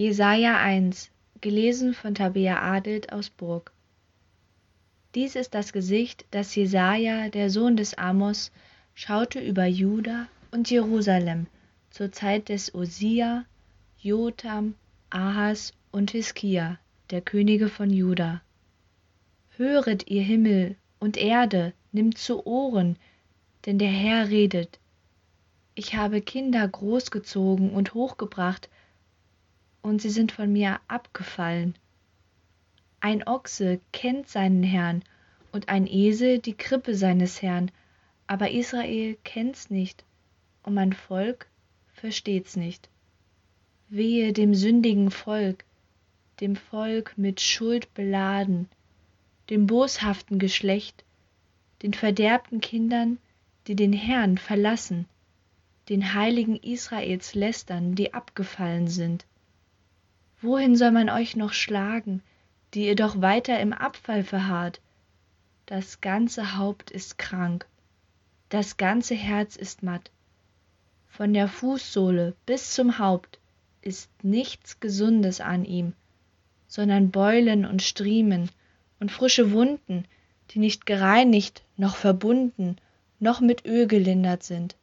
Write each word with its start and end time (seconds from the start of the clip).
Jesaja 0.00 0.56
1, 0.56 1.10
gelesen 1.42 1.92
von 1.92 2.14
Tabea 2.14 2.62
Adelt 2.62 3.12
aus 3.12 3.28
Burg. 3.28 3.70
Dies 5.14 5.36
ist 5.36 5.52
das 5.52 5.74
Gesicht, 5.74 6.24
das 6.30 6.54
Jesaja, 6.54 7.28
der 7.28 7.50
Sohn 7.50 7.76
des 7.76 7.98
Amos, 7.98 8.50
schaute 8.94 9.40
über 9.40 9.66
Juda 9.66 10.26
und 10.52 10.70
Jerusalem 10.70 11.48
zur 11.90 12.12
Zeit 12.12 12.48
des 12.48 12.74
Osia, 12.74 13.44
Jotam, 13.98 14.74
Ahas 15.10 15.74
und 15.92 16.12
Hiskia, 16.12 16.78
der 17.10 17.20
Könige 17.20 17.68
von 17.68 17.90
Juda. 17.90 18.40
Höret, 19.58 20.08
ihr 20.08 20.22
Himmel 20.22 20.76
und 20.98 21.18
Erde, 21.18 21.74
nimmt 21.92 22.16
zu 22.16 22.46
Ohren, 22.46 22.96
denn 23.66 23.78
der 23.78 23.90
Herr 23.90 24.30
redet. 24.30 24.78
Ich 25.74 25.94
habe 25.94 26.22
Kinder 26.22 26.66
großgezogen 26.66 27.68
und 27.68 27.92
hochgebracht, 27.92 28.70
und 29.82 30.02
sie 30.02 30.10
sind 30.10 30.32
von 30.32 30.52
mir 30.52 30.80
abgefallen. 30.88 31.74
Ein 33.00 33.26
Ochse 33.26 33.80
kennt 33.92 34.28
seinen 34.28 34.62
Herrn 34.62 35.02
und 35.52 35.68
ein 35.68 35.86
Esel 35.86 36.38
die 36.38 36.54
Krippe 36.54 36.94
seines 36.94 37.42
Herrn, 37.42 37.70
aber 38.26 38.50
Israel 38.50 39.16
kennt's 39.24 39.70
nicht 39.70 40.04
und 40.62 40.74
mein 40.74 40.92
Volk 40.92 41.48
versteht's 41.94 42.56
nicht. 42.56 42.88
Wehe 43.88 44.32
dem 44.32 44.54
sündigen 44.54 45.10
Volk, 45.10 45.64
dem 46.40 46.56
Volk 46.56 47.16
mit 47.16 47.40
Schuld 47.40 47.92
beladen, 47.94 48.68
dem 49.48 49.66
boshaften 49.66 50.38
Geschlecht, 50.38 51.04
den 51.82 51.94
verderbten 51.94 52.60
Kindern, 52.60 53.18
die 53.66 53.74
den 53.74 53.92
Herrn 53.92 54.38
verlassen, 54.38 55.06
den 55.88 56.14
Heiligen 56.14 56.56
Israels 56.56 57.34
lästern, 57.34 57.94
die 57.94 58.14
abgefallen 58.14 58.88
sind. 58.88 59.26
Wohin 60.42 60.76
soll 60.76 60.90
man 60.90 61.10
euch 61.10 61.36
noch 61.36 61.52
schlagen, 61.52 62.22
die 62.72 62.86
ihr 62.86 62.96
doch 62.96 63.20
weiter 63.20 63.60
im 63.60 63.72
Abfall 63.72 64.24
verharrt? 64.24 64.80
Das 65.66 66.00
ganze 66.00 66.56
Haupt 66.56 66.90
ist 66.90 67.18
krank, 67.18 67.66
das 68.48 68.76
ganze 68.78 69.14
Herz 69.14 69.54
ist 69.54 69.82
matt. 69.82 70.10
Von 71.08 71.34
der 71.34 71.46
Fußsohle 71.46 72.34
bis 72.46 72.72
zum 72.72 72.98
Haupt 72.98 73.38
ist 73.82 74.10
nichts 74.24 74.80
Gesundes 74.80 75.40
an 75.40 75.64
ihm, 75.64 75.92
sondern 76.68 77.10
Beulen 77.10 77.66
und 77.66 77.82
Striemen 77.82 78.50
und 78.98 79.12
frische 79.12 79.52
Wunden, 79.52 80.04
die 80.50 80.58
nicht 80.58 80.86
gereinigt 80.86 81.62
noch 81.76 81.96
verbunden 81.96 82.76
noch 83.18 83.40
mit 83.40 83.66
Öl 83.66 83.86
gelindert 83.86 84.42
sind. 84.42 84.76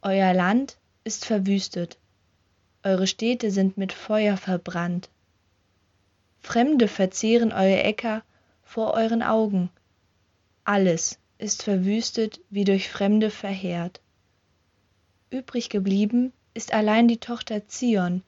Euer 0.00 0.32
Land 0.32 0.78
ist 1.04 1.26
verwüstet, 1.26 1.98
eure 2.84 3.06
Städte 3.06 3.50
sind 3.50 3.76
mit 3.76 3.92
Feuer 3.92 4.36
verbrannt. 4.36 5.08
Fremde 6.40 6.88
verzehren 6.88 7.52
eure 7.52 7.82
Äcker 7.82 8.22
vor 8.62 8.94
euren 8.94 9.22
Augen. 9.22 9.70
Alles 10.64 11.18
ist 11.38 11.62
verwüstet 11.62 12.40
wie 12.50 12.64
durch 12.64 12.88
Fremde 12.88 13.30
verheert. 13.30 14.00
Übrig 15.30 15.70
geblieben 15.70 16.32
ist 16.54 16.72
allein 16.72 17.08
die 17.08 17.18
Tochter 17.18 17.66
Zion, 17.68 18.22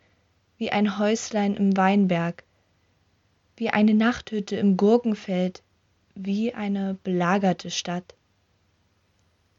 wie 0.56 0.70
ein 0.70 0.98
Häuslein 0.98 1.54
im 1.56 1.76
Weinberg, 1.76 2.44
wie 3.56 3.70
eine 3.70 3.94
Nachthütte 3.94 4.56
im 4.56 4.76
Gurkenfeld, 4.76 5.62
wie 6.14 6.54
eine 6.54 6.96
belagerte 7.02 7.70
Stadt. 7.70 8.14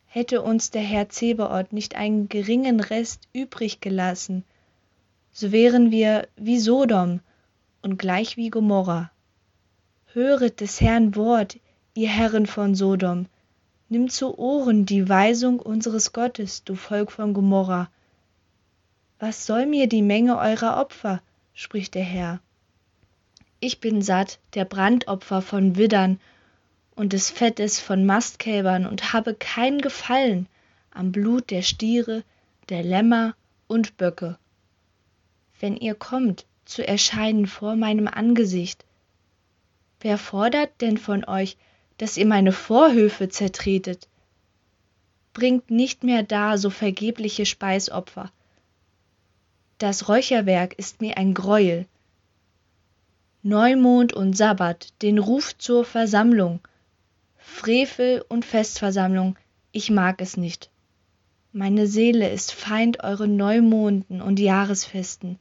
Hätte 0.05 0.41
uns 0.41 0.71
der 0.71 0.81
Herr 0.81 1.09
Zebaoth 1.09 1.73
nicht 1.73 1.95
einen 1.95 2.29
geringen 2.29 2.79
Rest 2.79 3.27
übrig 3.33 3.81
gelassen, 3.81 4.45
so 5.37 5.51
wären 5.51 5.91
wir 5.91 6.29
wie 6.37 6.59
Sodom 6.59 7.19
und 7.81 7.99
gleich 7.99 8.37
wie 8.37 8.49
Gomorra. 8.49 9.11
Höret 10.13 10.61
des 10.61 10.79
Herrn 10.79 11.13
Wort, 11.17 11.59
ihr 11.93 12.07
Herren 12.07 12.45
von 12.45 12.73
Sodom, 12.73 13.25
nimm 13.89 14.09
zu 14.09 14.39
Ohren 14.39 14.85
die 14.85 15.09
Weisung 15.09 15.59
unseres 15.59 16.13
Gottes, 16.13 16.63
du 16.63 16.75
Volk 16.75 17.11
von 17.11 17.33
Gomorra. 17.33 17.89
Was 19.19 19.45
soll 19.45 19.65
mir 19.65 19.89
die 19.89 20.01
Menge 20.01 20.37
eurer 20.37 20.79
Opfer, 20.79 21.21
spricht 21.53 21.95
der 21.95 22.05
Herr. 22.05 22.39
Ich 23.59 23.81
bin 23.81 24.01
satt 24.01 24.39
der 24.53 24.63
Brandopfer 24.63 25.41
von 25.41 25.75
Widdern 25.75 26.17
und 26.95 27.11
des 27.11 27.29
Fettes 27.29 27.81
von 27.81 28.05
Mastkälbern 28.05 28.85
und 28.85 29.11
habe 29.11 29.33
kein 29.33 29.79
Gefallen 29.79 30.47
am 30.91 31.11
Blut 31.11 31.51
der 31.51 31.61
Stiere, 31.61 32.23
der 32.69 32.83
Lämmer 32.83 33.35
und 33.67 33.97
Böcke 33.97 34.37
wenn 35.65 35.77
ihr 35.77 35.95
kommt, 35.95 36.45
zu 36.65 36.87
erscheinen 36.87 37.47
vor 37.47 37.75
meinem 37.75 38.07
Angesicht. 38.07 38.85
Wer 39.99 40.19
fordert 40.19 40.79
denn 40.79 40.99
von 40.99 41.25
euch, 41.25 41.57
dass 41.97 42.17
ihr 42.17 42.27
meine 42.27 42.51
Vorhöfe 42.51 43.29
zertretet? 43.29 44.07
Bringt 45.33 45.71
nicht 45.71 46.03
mehr 46.03 46.21
da 46.21 46.59
so 46.59 46.69
vergebliche 46.69 47.47
Speisopfer. 47.47 48.31
Das 49.79 50.07
Räucherwerk 50.07 50.75
ist 50.77 51.01
mir 51.01 51.17
ein 51.17 51.33
Greuel. 51.33 51.87
Neumond 53.41 54.13
und 54.13 54.37
Sabbat, 54.37 54.93
den 55.01 55.17
Ruf 55.17 55.57
zur 55.57 55.83
Versammlung, 55.83 56.59
Frevel 57.39 58.23
und 58.29 58.45
Festversammlung, 58.45 59.35
ich 59.71 59.89
mag 59.89 60.21
es 60.21 60.37
nicht. 60.37 60.69
Meine 61.53 61.87
Seele 61.87 62.29
ist 62.29 62.51
Feind 62.53 63.03
euren 63.03 63.35
Neumonden 63.35 64.21
und 64.21 64.39
Jahresfesten. 64.39 65.39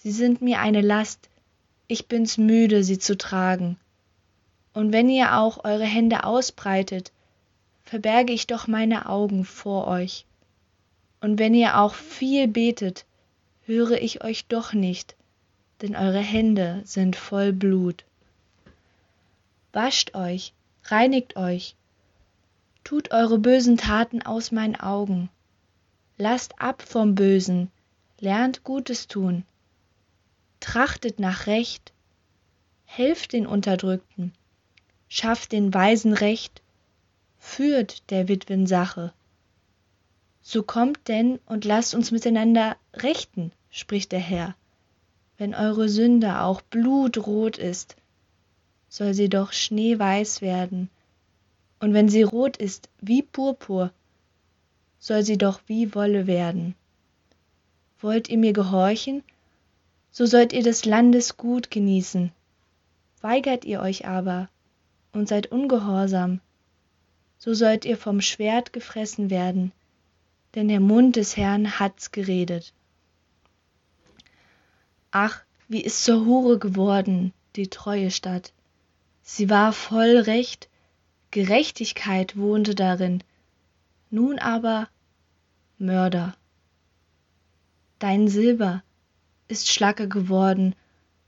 Sie 0.00 0.12
sind 0.12 0.40
mir 0.42 0.60
eine 0.60 0.80
Last, 0.80 1.28
ich 1.88 2.06
bin's 2.06 2.38
müde, 2.38 2.84
sie 2.84 3.00
zu 3.00 3.18
tragen. 3.18 3.76
Und 4.72 4.92
wenn 4.92 5.08
ihr 5.08 5.36
auch 5.36 5.64
eure 5.64 5.84
Hände 5.84 6.22
ausbreitet, 6.22 7.10
verberge 7.82 8.32
ich 8.32 8.46
doch 8.46 8.68
meine 8.68 9.08
Augen 9.08 9.44
vor 9.44 9.88
euch. 9.88 10.24
Und 11.20 11.40
wenn 11.40 11.52
ihr 11.52 11.80
auch 11.80 11.94
viel 11.94 12.46
betet, 12.46 13.06
höre 13.64 14.00
ich 14.00 14.22
euch 14.22 14.46
doch 14.46 14.72
nicht, 14.72 15.16
denn 15.82 15.96
eure 15.96 16.20
Hände 16.20 16.80
sind 16.84 17.16
voll 17.16 17.52
Blut. 17.52 18.04
Wascht 19.72 20.14
euch, 20.14 20.52
reinigt 20.84 21.34
euch, 21.34 21.74
tut 22.84 23.10
eure 23.10 23.38
bösen 23.40 23.76
Taten 23.76 24.22
aus 24.22 24.52
meinen 24.52 24.76
Augen. 24.76 25.28
Lasst 26.18 26.60
ab 26.60 26.82
vom 26.82 27.16
Bösen, 27.16 27.68
lernt 28.20 28.62
Gutes 28.62 29.08
tun 29.08 29.44
trachtet 30.60 31.18
nach 31.18 31.46
Recht, 31.46 31.92
helft 32.84 33.32
den 33.32 33.46
Unterdrückten, 33.46 34.32
schafft 35.08 35.52
den 35.52 35.72
Weisen 35.72 36.12
Recht, 36.12 36.62
führt 37.38 38.10
der 38.10 38.28
Witwen 38.28 38.66
Sache. 38.66 39.12
So 40.42 40.62
kommt 40.62 41.08
denn 41.08 41.38
und 41.46 41.64
lasst 41.64 41.94
uns 41.94 42.10
miteinander 42.10 42.76
rechten, 42.94 43.52
spricht 43.70 44.12
der 44.12 44.20
Herr. 44.20 44.54
Wenn 45.36 45.54
eure 45.54 45.88
Sünde 45.88 46.40
auch 46.40 46.62
blutrot 46.62 47.58
ist, 47.58 47.96
soll 48.88 49.14
sie 49.14 49.28
doch 49.28 49.52
schneeweiß 49.52 50.40
werden, 50.40 50.88
und 51.80 51.94
wenn 51.94 52.08
sie 52.08 52.22
rot 52.22 52.56
ist 52.56 52.88
wie 53.00 53.22
Purpur, 53.22 53.92
soll 54.98 55.22
sie 55.22 55.38
doch 55.38 55.60
wie 55.66 55.94
Wolle 55.94 56.26
werden. 56.26 56.74
Wollt 58.00 58.28
ihr 58.28 58.38
mir 58.38 58.52
gehorchen, 58.52 59.22
so 60.10 60.26
sollt 60.26 60.52
ihr 60.52 60.62
des 60.62 60.84
Landes 60.84 61.36
Gut 61.36 61.70
genießen. 61.70 62.32
Weigert 63.20 63.64
ihr 63.64 63.80
euch 63.80 64.06
aber 64.06 64.48
und 65.12 65.28
seid 65.28 65.48
ungehorsam, 65.48 66.40
so 67.38 67.54
sollt 67.54 67.84
ihr 67.84 67.96
vom 67.96 68.20
Schwert 68.20 68.72
gefressen 68.72 69.30
werden, 69.30 69.72
denn 70.54 70.68
der 70.68 70.80
Mund 70.80 71.16
des 71.16 71.36
Herrn 71.36 71.78
hat's 71.78 72.10
geredet. 72.10 72.72
Ach, 75.10 75.42
wie 75.68 75.82
ist 75.82 76.04
zur 76.04 76.24
Hure 76.24 76.58
geworden 76.58 77.32
die 77.56 77.68
treue 77.68 78.10
Stadt. 78.10 78.52
Sie 79.22 79.50
war 79.50 79.72
voll 79.72 80.16
Recht, 80.18 80.68
Gerechtigkeit 81.30 82.36
wohnte 82.36 82.74
darin, 82.74 83.22
nun 84.10 84.38
aber 84.38 84.88
Mörder. 85.78 86.34
Dein 87.98 88.28
Silber, 88.28 88.82
ist 89.48 89.68
Schlacke 89.68 90.08
geworden 90.08 90.74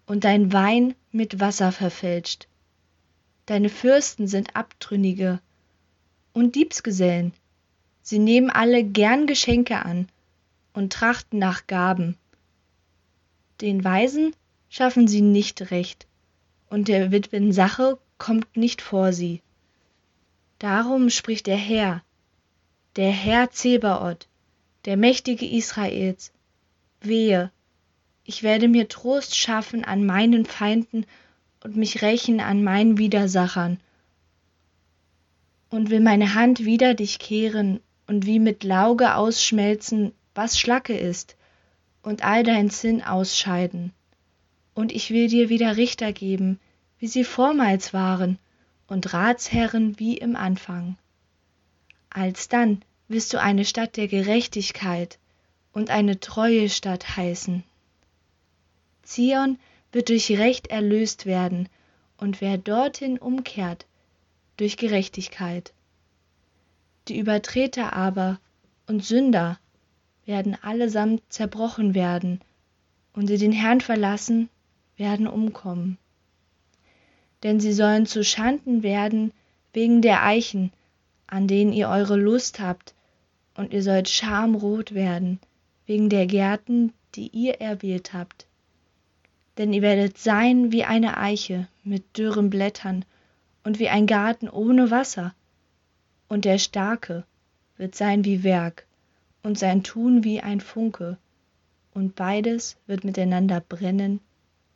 und 0.06 0.24
dein 0.24 0.52
Wein 0.52 0.94
mit 1.10 1.40
Wasser 1.40 1.72
verfälscht. 1.72 2.46
Deine 3.46 3.68
Fürsten 3.68 4.28
sind 4.28 4.54
Abtrünnige 4.54 5.40
und 6.32 6.54
Diebsgesellen. 6.54 7.32
Sie 8.02 8.18
nehmen 8.18 8.50
alle 8.50 8.84
gern 8.84 9.26
Geschenke 9.26 9.84
an 9.84 10.08
und 10.72 10.92
trachten 10.92 11.38
nach 11.38 11.66
Gaben. 11.66 12.16
Den 13.60 13.82
Weisen 13.82 14.34
schaffen 14.68 15.08
sie 15.08 15.20
nicht 15.20 15.70
recht, 15.70 16.06
und 16.68 16.88
der 16.88 17.10
Witwen 17.10 17.52
Sache 17.52 17.98
kommt 18.18 18.56
nicht 18.56 18.82
vor 18.82 19.12
sie. 19.12 19.42
Darum 20.58 21.10
spricht 21.10 21.46
der 21.46 21.56
Herr, 21.56 22.02
der 22.96 23.10
Herr 23.10 23.50
Zebaoth, 23.50 24.28
der 24.84 24.96
Mächtige 24.96 25.46
Israels, 25.46 26.32
wehe, 27.00 27.50
Ich 28.30 28.44
werde 28.44 28.68
mir 28.68 28.86
Trost 28.86 29.34
schaffen 29.34 29.84
an 29.84 30.06
meinen 30.06 30.46
Feinden 30.46 31.04
und 31.64 31.74
mich 31.74 32.00
rächen 32.00 32.38
an 32.38 32.62
meinen 32.62 32.96
Widersachern 32.96 33.80
und 35.68 35.90
will 35.90 35.98
meine 35.98 36.34
Hand 36.36 36.64
wider 36.64 36.94
dich 36.94 37.18
kehren 37.18 37.80
und 38.06 38.26
wie 38.26 38.38
mit 38.38 38.62
Lauge 38.62 39.16
ausschmelzen, 39.16 40.12
was 40.32 40.60
Schlacke 40.60 40.96
ist, 40.96 41.34
und 42.02 42.22
all 42.22 42.44
dein 42.44 42.70
Sinn 42.70 43.02
ausscheiden. 43.02 43.92
Und 44.74 44.92
ich 44.92 45.10
will 45.10 45.26
dir 45.26 45.48
wieder 45.48 45.76
Richter 45.76 46.12
geben, 46.12 46.60
wie 47.00 47.08
sie 47.08 47.24
vormals 47.24 47.92
waren, 47.92 48.38
und 48.86 49.12
Ratsherren 49.12 49.98
wie 49.98 50.16
im 50.16 50.36
Anfang. 50.36 50.96
Alsdann 52.10 52.82
wirst 53.08 53.32
du 53.32 53.40
eine 53.40 53.64
Stadt 53.64 53.96
der 53.96 54.06
Gerechtigkeit 54.06 55.18
und 55.72 55.90
eine 55.90 56.20
treue 56.20 56.68
Stadt 56.68 57.16
heißen. 57.16 57.64
Zion 59.02 59.58
wird 59.92 60.08
durch 60.08 60.30
Recht 60.30 60.68
erlöst 60.68 61.26
werden, 61.26 61.68
und 62.16 62.40
wer 62.40 62.58
dorthin 62.58 63.18
umkehrt, 63.18 63.86
durch 64.56 64.76
Gerechtigkeit. 64.76 65.72
Die 67.08 67.18
Übertreter 67.18 67.94
aber 67.94 68.38
und 68.86 69.04
Sünder 69.04 69.58
werden 70.26 70.56
allesamt 70.62 71.22
zerbrochen 71.28 71.94
werden, 71.94 72.40
und 73.12 73.28
die 73.28 73.38
den 73.38 73.52
Herrn 73.52 73.80
verlassen, 73.80 74.48
werden 74.96 75.26
umkommen. 75.26 75.98
Denn 77.42 77.58
sie 77.58 77.72
sollen 77.72 78.06
zu 78.06 78.22
Schanden 78.22 78.82
werden 78.82 79.32
wegen 79.72 80.02
der 80.02 80.24
Eichen, 80.24 80.72
an 81.26 81.48
denen 81.48 81.72
ihr 81.72 81.88
eure 81.88 82.16
Lust 82.16 82.60
habt, 82.60 82.94
und 83.56 83.72
ihr 83.72 83.82
sollt 83.82 84.08
schamrot 84.08 84.94
werden 84.94 85.40
wegen 85.86 86.08
der 86.08 86.26
Gärten, 86.26 86.92
die 87.14 87.28
ihr 87.28 87.60
erwählt 87.60 88.12
habt. 88.12 88.46
Denn 89.58 89.72
ihr 89.72 89.82
werdet 89.82 90.18
sein 90.18 90.72
wie 90.72 90.84
eine 90.84 91.16
Eiche 91.16 91.68
mit 91.84 92.16
dürren 92.16 92.50
Blättern 92.50 93.04
und 93.64 93.78
wie 93.78 93.88
ein 93.88 94.06
Garten 94.06 94.48
ohne 94.48 94.90
Wasser. 94.90 95.34
Und 96.28 96.44
der 96.44 96.58
Starke 96.58 97.24
wird 97.76 97.94
sein 97.94 98.24
wie 98.24 98.44
Werk 98.44 98.86
und 99.42 99.58
sein 99.58 99.82
Tun 99.82 100.24
wie 100.24 100.40
ein 100.40 100.60
Funke, 100.60 101.18
und 101.92 102.14
beides 102.14 102.76
wird 102.86 103.04
miteinander 103.04 103.60
brennen, 103.60 104.20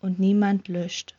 und 0.01 0.19
niemand 0.19 0.69
löscht. 0.69 1.15